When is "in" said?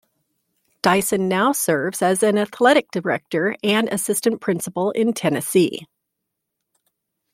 4.89-5.13